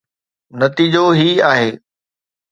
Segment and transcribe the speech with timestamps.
[0.61, 1.71] نتيجو هي آهي